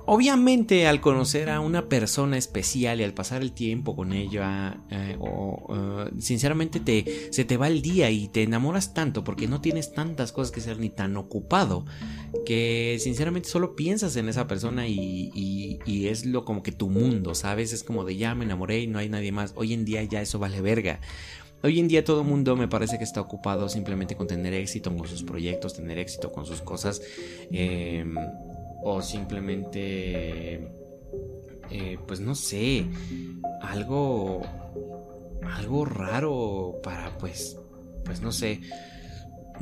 [0.04, 5.16] Obviamente al conocer a una persona especial y al pasar el tiempo con ella, eh,
[5.20, 9.92] o, sinceramente te, se te va el día y te enamoras tanto porque no tienes
[9.92, 11.84] tantas cosas que hacer ni tan ocupado
[12.44, 17.34] que sinceramente solo piensas en esa persona y, y, es lo como que tu mundo,
[17.34, 17.72] ¿sabes?
[17.72, 19.52] Es como de ya me enamoré y no hay nadie más.
[19.54, 21.00] Hoy en día ya eso vale verga.
[21.62, 24.94] Hoy en día todo el mundo me parece que está ocupado simplemente con tener éxito
[24.94, 27.00] con sus proyectos, tener éxito con sus cosas.
[27.52, 28.04] Eh,
[28.82, 30.68] o simplemente,
[31.70, 32.86] eh, pues no sé,
[33.60, 34.42] algo,
[35.42, 37.58] algo raro para, pues,
[38.04, 38.60] pues no sé,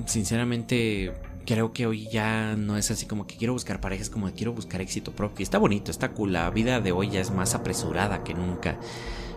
[0.07, 1.13] sinceramente
[1.47, 4.53] creo que hoy ya no es así como que quiero buscar parejas, como que quiero
[4.53, 5.43] buscar éxito propio.
[5.43, 6.33] Está bonito, está cool.
[6.33, 8.79] La vida de hoy ya es más apresurada que nunca.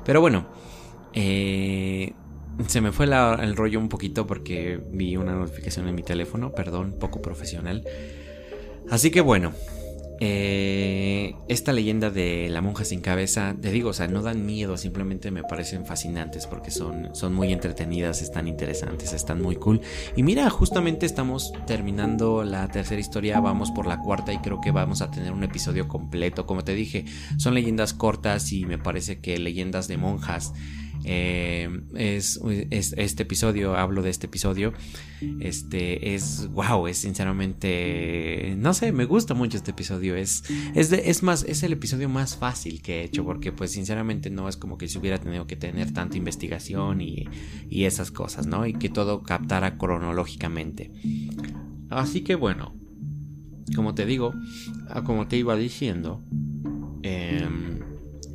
[0.06, 0.46] Pero bueno,
[1.14, 2.14] eh,
[2.68, 6.52] se me fue el rollo un poquito porque vi una notificación en mi teléfono.
[6.52, 7.84] Perdón, poco profesional.
[8.90, 9.54] Así que bueno,
[10.20, 14.78] eh, esta leyenda de la monja sin cabeza, te digo, o sea, no dan miedo,
[14.78, 19.82] simplemente me parecen fascinantes porque son, son muy entretenidas, están interesantes, están muy cool.
[20.16, 24.72] Y mira, justamente estamos terminando la tercera historia, vamos por la cuarta y creo que
[24.72, 26.46] vamos a tener un episodio completo.
[26.46, 27.06] Como te dije,
[27.38, 30.54] son leyendas cortas y me parece que leyendas de monjas
[31.06, 32.40] eh, es,
[32.72, 34.74] este episodio, hablo de este episodio,
[35.40, 40.44] este es, wow, es sinceramente, no sé, me gusta mucho este episodio, es,
[40.76, 44.48] es, es más, es el episodio más fácil que he hecho, porque pues sinceramente no
[44.48, 47.26] es como que se hubiera tenido que tener tanta investigación y,
[47.70, 48.66] y esas cosas, ¿no?
[48.66, 50.92] Y que todo captara cronológicamente.
[51.90, 52.74] Así que bueno,
[53.76, 54.34] como te digo,
[54.90, 56.24] ah, como te iba diciendo,
[57.02, 57.80] em,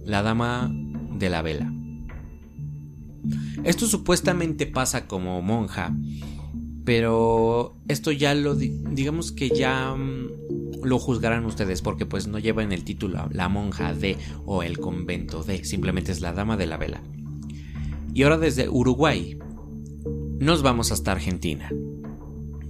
[0.05, 0.71] la dama
[1.19, 1.73] de la vela.
[3.65, 5.95] Esto supuestamente pasa como monja,
[6.85, 12.63] pero esto ya lo digamos que ya mm, lo juzgarán ustedes porque pues no lleva
[12.63, 16.67] en el título la monja de o el convento de, simplemente es la dama de
[16.67, 17.03] la vela.
[18.15, 19.39] Y ahora desde Uruguay
[20.39, 21.71] nos vamos hasta Argentina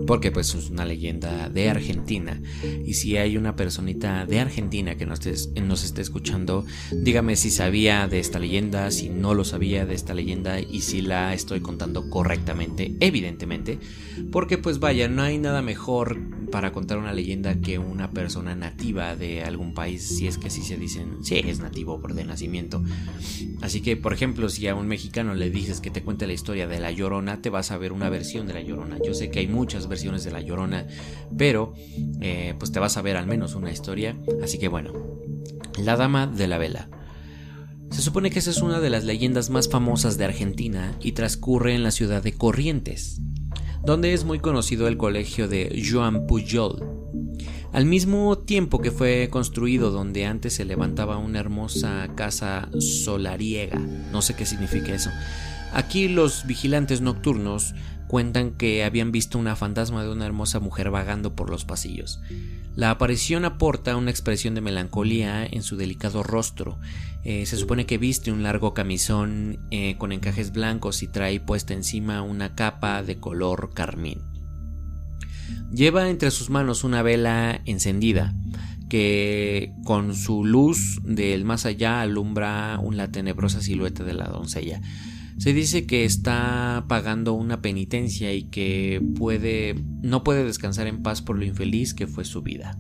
[0.07, 2.41] porque pues es una leyenda de Argentina.
[2.85, 5.21] Y si hay una personita de Argentina que nos,
[5.63, 10.15] nos esté escuchando, dígame si sabía de esta leyenda, si no lo sabía de esta
[10.15, 13.79] leyenda y si la estoy contando correctamente, evidentemente.
[14.31, 16.19] Porque pues vaya, no hay nada mejor
[16.51, 20.63] para contar una leyenda que una persona nativa de algún país, si es que así
[20.63, 22.83] se dicen, si es nativo por de nacimiento.
[23.61, 26.67] Así que, por ejemplo, si a un mexicano le dices que te cuente la historia
[26.67, 28.99] de la Llorona, te vas a ver una versión de la Llorona.
[29.05, 30.87] Yo sé que hay muchas versiones de la Llorona,
[31.37, 31.75] pero
[32.21, 34.17] eh, pues te vas a ver al menos una historia.
[34.43, 34.93] Así que bueno,
[35.83, 36.89] la Dama de la Vela.
[37.91, 41.75] Se supone que esa es una de las leyendas más famosas de Argentina y transcurre
[41.75, 43.21] en la ciudad de Corrientes
[43.85, 46.85] donde es muy conocido el colegio de Joan Pujol.
[47.73, 54.23] Al mismo tiempo que fue construido donde antes se levantaba una hermosa casa solariega, no
[54.23, 55.11] sé qué significa eso.
[55.73, 57.75] Aquí los vigilantes nocturnos
[58.09, 62.21] cuentan que habían visto una fantasma de una hermosa mujer vagando por los pasillos.
[62.75, 66.79] La aparición aporta una expresión de melancolía en su delicado rostro.
[67.25, 71.75] Eh, se supone que viste un largo camisón eh, con encajes blancos y trae puesta
[71.75, 74.23] encima una capa de color carmín.
[75.73, 78.35] Lleva entre sus manos una vela encendida
[78.89, 84.81] que con su luz del más allá alumbra una tenebrosa silueta de la doncella.
[85.39, 91.23] Se dice que está pagando una penitencia y que puede no puede descansar en paz
[91.23, 92.77] por lo infeliz que fue su vida.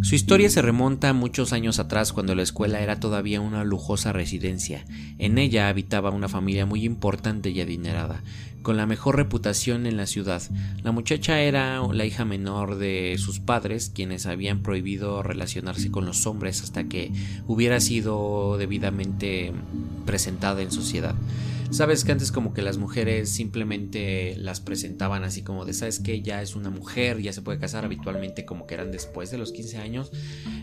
[0.00, 4.84] Su historia se remonta muchos años atrás cuando la escuela era todavía una lujosa residencia.
[5.18, 8.22] En ella habitaba una familia muy importante y adinerada,
[8.62, 10.40] con la mejor reputación en la ciudad.
[10.84, 16.26] La muchacha era la hija menor de sus padres, quienes habían prohibido relacionarse con los
[16.26, 17.10] hombres hasta que
[17.48, 19.52] hubiera sido debidamente
[20.06, 21.16] presentada en sociedad.
[21.70, 26.22] Sabes que antes como que las mujeres simplemente las presentaban así como de, sabes que
[26.22, 29.52] ya es una mujer, ya se puede casar habitualmente como que eran después de los
[29.52, 30.10] 15 años.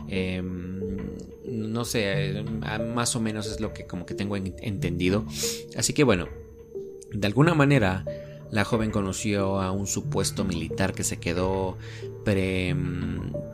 [0.07, 0.79] Em,
[1.45, 2.43] no sé,
[2.93, 5.25] más o menos es lo que como que tengo entendido.
[5.77, 6.27] Así que bueno,
[7.13, 8.03] de alguna manera
[8.51, 11.77] la joven conoció a un supuesto militar que se quedó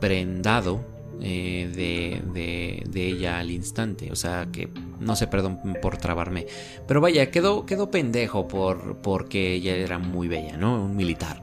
[0.00, 0.84] prendado
[1.22, 4.10] eh, de, de, ella al instante.
[4.10, 4.68] O sea que
[5.00, 6.46] no sé, perdón por trabarme.
[6.86, 10.84] Pero vaya, quedó, quedó pendejo por, porque ella era muy bella, ¿no?
[10.84, 11.42] Un militar.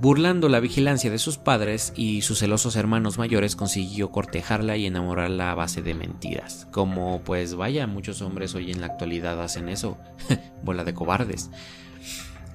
[0.00, 5.52] Burlando la vigilancia de sus padres y sus celosos hermanos mayores, consiguió cortejarla y enamorarla
[5.52, 6.66] a base de mentiras.
[6.70, 9.98] Como, pues vaya, muchos hombres hoy en la actualidad hacen eso.
[10.62, 11.50] Bola de cobardes.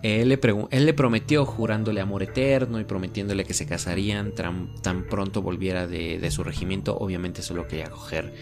[0.05, 6.19] Él le, prometió jurándole amor eterno y prometiéndole que se casarían tan, pronto volviera de,
[6.19, 6.95] de, su regimiento.
[6.95, 8.33] Obviamente solo quería coger.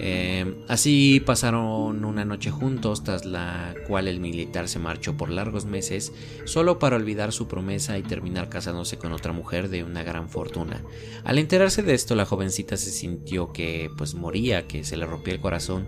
[0.00, 5.66] Eh, así pasaron una noche juntos, tras la cual el militar se marchó por largos
[5.66, 6.12] meses,
[6.44, 10.82] solo para olvidar su promesa y terminar casándose con otra mujer de una gran fortuna.
[11.22, 15.34] Al enterarse de esto, la jovencita se sintió que pues moría, que se le rompía
[15.34, 15.86] el corazón,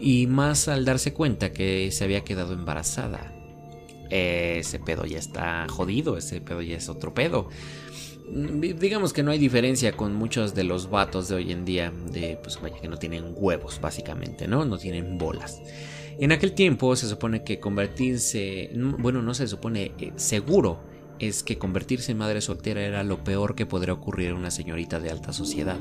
[0.00, 3.39] y más al darse cuenta que se había quedado embarazada.
[4.10, 7.48] Ese pedo ya está jodido, ese pedo ya es otro pedo
[8.32, 12.38] digamos que no hay diferencia con muchos de los vatos de hoy en día, de
[12.42, 14.64] pues que no tienen huevos básicamente, ¿no?
[14.64, 15.60] No tienen bolas.
[16.18, 20.80] En aquel tiempo se supone que convertirse, bueno, no se supone, eh, seguro
[21.18, 25.00] es que convertirse en madre soltera era lo peor que podría ocurrir a una señorita
[25.00, 25.78] de alta sociedad.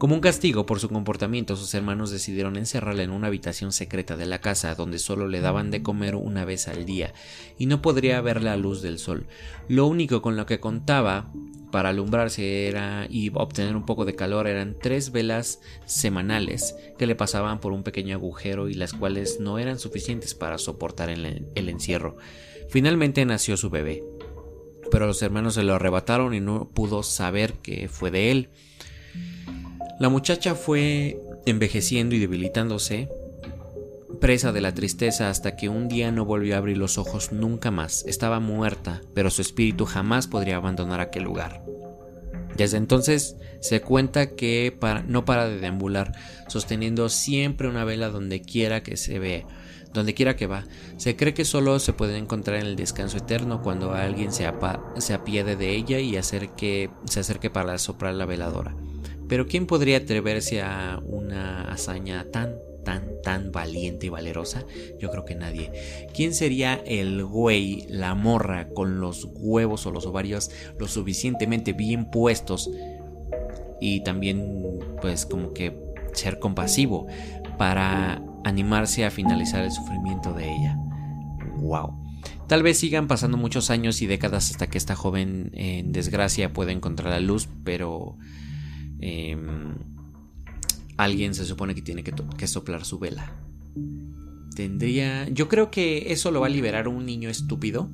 [0.00, 4.24] Como un castigo por su comportamiento, sus hermanos decidieron encerrarla en una habitación secreta de
[4.24, 7.12] la casa donde solo le daban de comer una vez al día
[7.58, 9.26] y no podría ver la luz del sol.
[9.68, 11.30] Lo único con lo que contaba
[11.70, 17.14] para alumbrarse era y obtener un poco de calor eran tres velas semanales que le
[17.14, 21.68] pasaban por un pequeño agujero y las cuales no eran suficientes para soportar el, el
[21.68, 22.16] encierro.
[22.70, 24.02] Finalmente nació su bebé,
[24.90, 28.48] pero los hermanos se lo arrebataron y no pudo saber que fue de él.
[30.00, 33.10] La muchacha fue envejeciendo y debilitándose,
[34.18, 37.70] presa de la tristeza hasta que un día no volvió a abrir los ojos nunca
[37.70, 38.06] más.
[38.06, 41.62] Estaba muerta, pero su espíritu jamás podría abandonar aquel lugar.
[42.56, 44.74] Desde entonces se cuenta que
[45.06, 46.12] no para de deambular,
[46.48, 49.44] sosteniendo siempre una vela donde quiera que se ve,
[49.92, 50.64] donde quiera que va.
[50.96, 54.50] Se cree que solo se puede encontrar en el descanso eterno cuando alguien se,
[54.96, 58.74] se apiade de ella y se acerque para soplar la veladora.
[59.30, 64.64] Pero ¿quién podría atreverse a una hazaña tan tan, tan valiente y valerosa?
[64.98, 65.70] Yo creo que nadie.
[66.14, 72.10] ¿Quién sería el güey, la morra, con los huevos o los ovarios lo suficientemente bien
[72.10, 72.70] puestos?
[73.80, 74.64] Y también,
[75.00, 75.78] pues, como que
[76.12, 77.06] ser compasivo
[77.56, 80.76] para animarse a finalizar el sufrimiento de ella.
[81.58, 82.00] ¡Wow!
[82.48, 86.72] Tal vez sigan pasando muchos años y décadas hasta que esta joven en desgracia pueda
[86.72, 88.16] encontrar la luz, pero
[89.00, 89.74] em,
[90.96, 93.32] alguien se supone que tiene que, soplar su vela.
[94.54, 95.28] Tendría.
[95.28, 97.90] Yo creo que eso lo va a liberar un niño estúpido.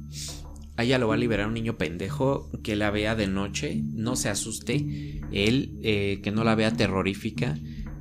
[0.76, 4.16] A ella lo va a liberar un niño pendejo que la vea de noche, no
[4.16, 5.22] se asuste.
[5.32, 7.56] Él, eh, que no la vea terrorífica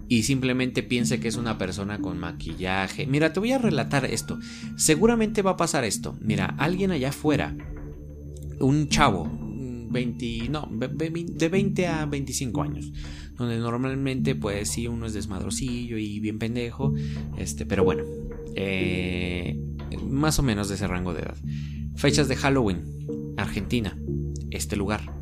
[0.08, 3.08] y simplemente piense que es una persona con maquillaje.
[3.08, 4.40] Mira, te voy a relatar esto.
[4.76, 6.18] Seguramente va a pasar esto.
[6.22, 7.56] Mira, alguien allá afuera,
[8.60, 9.45] un chavo,
[9.96, 12.92] 20, no, de 20 a 25 años,
[13.38, 16.94] donde normalmente pues sí uno es desmadrosillo y bien pendejo,
[17.38, 18.04] este, pero bueno,
[18.56, 19.58] eh,
[20.06, 21.38] más o menos de ese rango de edad.
[21.96, 22.84] Fechas de Halloween,
[23.38, 23.98] Argentina,
[24.52, 25.14] este lugar.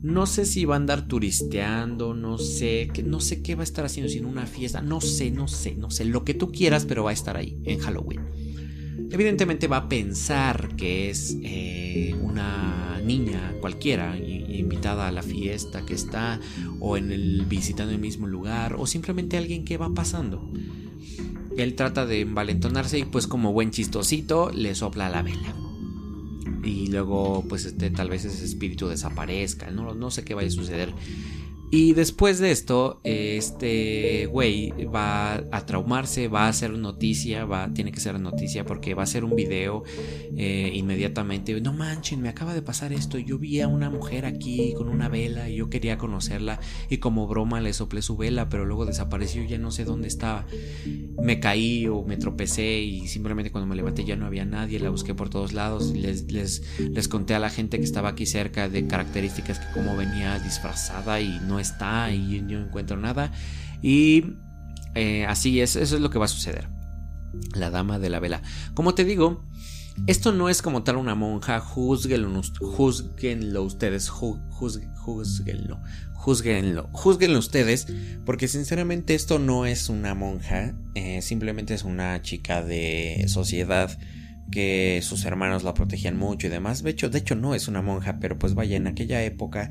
[0.00, 3.64] No sé si va a andar turisteando, no sé, que, no sé qué va a
[3.64, 6.52] estar haciendo, si en una fiesta, no sé, no sé, no sé, lo que tú
[6.52, 8.20] quieras, pero va a estar ahí en Halloween.
[9.10, 15.94] Evidentemente va a pensar que es eh, una niña cualquiera invitada a la fiesta que
[15.94, 16.40] está
[16.78, 20.50] o en el visitando el mismo lugar o simplemente alguien que va pasando.
[21.56, 25.54] Él trata de envalentonarse y pues como buen chistosito le sopla la vela
[26.68, 30.52] y luego pues este tal vez ese espíritu desaparezca, no, no sé qué vaya a
[30.52, 30.92] suceder.
[31.70, 37.92] Y después de esto, este güey va a traumarse, va a hacer noticia, va, tiene
[37.92, 39.84] que ser noticia porque va a hacer un video
[40.36, 41.60] eh, inmediatamente.
[41.60, 43.18] No manchen, me acaba de pasar esto.
[43.18, 46.58] Yo vi a una mujer aquí con una vela y yo quería conocerla
[46.88, 50.46] y como broma le soplé su vela, pero luego desapareció, ya no sé dónde estaba.
[51.20, 54.88] Me caí o me tropecé y simplemente cuando me levanté ya no había nadie, la
[54.88, 55.90] busqué por todos lados.
[55.90, 59.96] Les, les, les conté a la gente que estaba aquí cerca de características que cómo
[59.96, 63.32] venía disfrazada y no está y no encuentro nada.
[63.82, 64.34] Y
[64.94, 66.68] eh, así es, eso es lo que va a suceder.
[67.54, 68.42] La dama de la vela.
[68.74, 69.44] Como te digo,
[70.06, 75.80] esto no es como tal una monja, juzguenlo, juzguenlo ustedes, juzguenlo,
[76.14, 77.86] juzguenlo, juzguenlo ustedes,
[78.24, 83.98] porque sinceramente esto no es una monja, eh, simplemente es una chica de sociedad
[84.50, 86.82] que sus hermanos la protegían mucho y demás.
[86.82, 89.70] De hecho, de hecho no es una monja, pero pues vaya en aquella época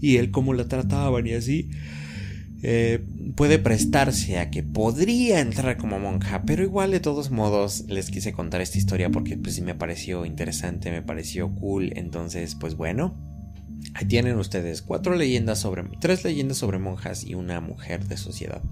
[0.00, 1.70] y él cómo la trataban y así.
[2.66, 3.04] Eh,
[3.36, 8.32] puede prestarse a que podría entrar como monja, pero igual de todos modos les quise
[8.32, 13.18] contar esta historia porque pues me pareció interesante, me pareció cool, entonces pues bueno,
[13.92, 18.62] ahí tienen ustedes cuatro leyendas sobre, tres leyendas sobre monjas y una mujer de sociedad.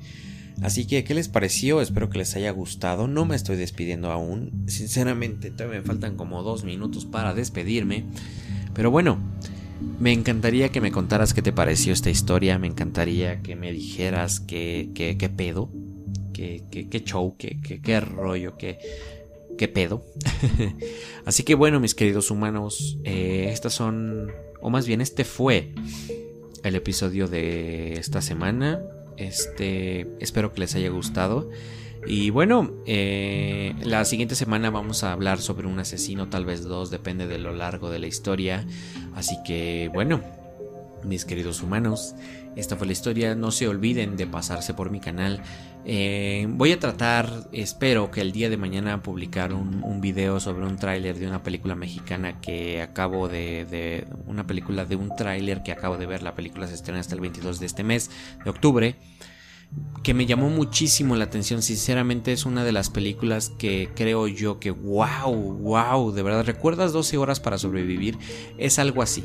[0.61, 1.81] Así que, ¿qué les pareció?
[1.81, 3.09] Espero que les haya gustado.
[3.09, 4.65] No me estoy despidiendo aún.
[4.67, 8.05] Sinceramente, todavía me faltan como dos minutos para despedirme.
[8.75, 9.19] Pero bueno,
[9.99, 12.59] me encantaría que me contaras qué te pareció esta historia.
[12.59, 15.71] Me encantaría que me dijeras qué, qué, qué pedo.
[16.33, 18.79] Qué, qué, qué show, qué, qué, rollo, qué,
[19.59, 20.05] qué pedo.
[21.27, 25.75] Así que bueno, mis queridos humanos, eh, estas son, o más bien este fue
[26.65, 28.81] el episodio de esta semana.
[29.27, 31.51] Este, espero que les haya gustado.
[32.07, 36.91] Y bueno, eh, la siguiente semana vamos a hablar sobre un asesino, tal vez dos,
[36.91, 38.67] depende de lo largo de la historia.
[39.15, 40.21] Así que bueno,
[41.05, 42.15] mis queridos humanos,
[42.57, 43.35] esta fue la historia.
[43.35, 45.43] No se olviden de pasarse por mi canal.
[45.85, 50.67] Eh, voy a tratar, espero que el día de mañana publicar un, un video sobre
[50.67, 55.63] un tráiler de una película mexicana que acabo de, de una película de un tráiler
[55.63, 56.23] que acabo de ver.
[56.23, 58.11] La película se estrena hasta el 22 de este mes
[58.45, 58.97] de octubre
[60.03, 61.63] que me llamó muchísimo la atención.
[61.63, 66.93] Sinceramente es una de las películas que creo yo que wow, wow, de verdad, ¿recuerdas
[66.93, 68.19] 12 horas para sobrevivir?
[68.59, 69.25] Es algo así.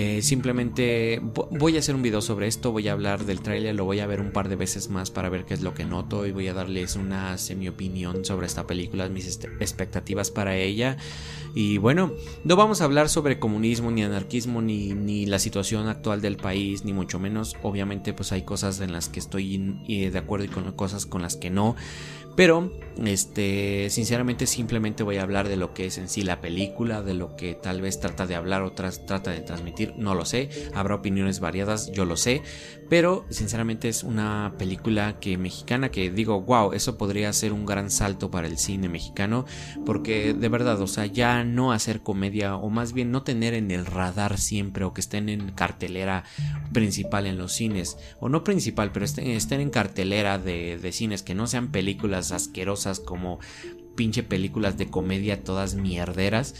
[0.00, 1.20] Eh, simplemente
[1.50, 4.06] voy a hacer un video sobre esto, voy a hablar del tráiler, lo voy a
[4.06, 6.46] ver un par de veces más para ver qué es lo que noto y voy
[6.46, 10.98] a darles una semi opinión sobre esta película, mis expectativas para ella.
[11.52, 12.12] Y bueno,
[12.44, 16.84] no vamos a hablar sobre comunismo ni anarquismo ni, ni la situación actual del país,
[16.84, 17.56] ni mucho menos.
[17.64, 21.34] Obviamente pues hay cosas en las que estoy de acuerdo y con cosas con las
[21.34, 21.74] que no.
[22.38, 22.70] Pero,
[23.04, 27.14] este, sinceramente simplemente voy a hablar de lo que es en sí la película, de
[27.14, 30.94] lo que tal vez trata de hablar o trata de transmitir, no lo sé, habrá
[30.94, 32.42] opiniones variadas, yo lo sé,
[32.88, 37.90] pero sinceramente es una película que mexicana que digo, wow, eso podría ser un gran
[37.90, 39.44] salto para el cine mexicano,
[39.84, 43.72] porque de verdad, o sea, ya no hacer comedia o más bien no tener en
[43.72, 46.22] el radar siempre o que estén en cartelera
[46.72, 51.24] principal en los cines, o no principal, pero estén, estén en cartelera de, de cines
[51.24, 53.38] que no sean películas asquerosas como
[53.98, 56.54] pinche películas de comedia todas mierderas.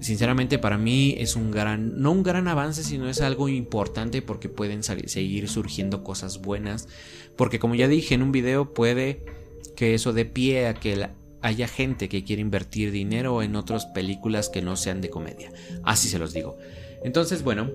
[0.00, 4.48] Sinceramente para mí es un gran, no un gran avance, sino es algo importante porque
[4.48, 6.88] pueden seguir surgiendo cosas buenas.
[7.36, 9.24] Porque como ya dije en un video, puede
[9.74, 11.08] que eso dé pie a que
[11.40, 15.50] haya gente que quiere invertir dinero en otras películas que no sean de comedia.
[15.82, 16.56] Así se los digo.
[17.04, 17.70] Entonces, bueno,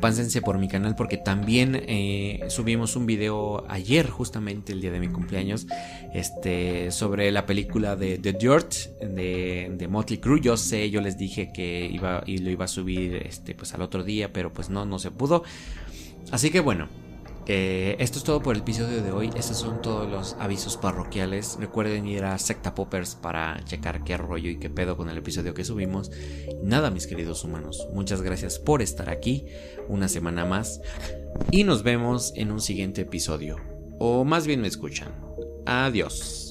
[0.00, 5.00] pásense por mi canal porque también eh, subimos un video ayer justamente el día de
[5.00, 5.66] mi cumpleaños
[6.14, 10.40] este sobre la película de The Dirt de, de Motley Crue.
[10.40, 13.82] Yo sé yo les dije que iba y lo iba a subir este pues al
[13.82, 15.44] otro día pero pues no no se pudo.
[16.30, 16.88] Así que bueno
[17.46, 19.30] eh, esto es todo por el episodio de hoy.
[19.36, 21.56] Estos son todos los avisos parroquiales.
[21.60, 25.54] Recuerden ir a Secta Poppers para checar qué rollo y qué pedo con el episodio
[25.54, 26.10] que subimos.
[26.62, 29.46] nada, mis queridos humanos, muchas gracias por estar aquí
[29.88, 30.80] una semana más.
[31.50, 33.56] Y nos vemos en un siguiente episodio.
[33.98, 35.08] O más bien me escuchan.
[35.64, 36.45] Adiós.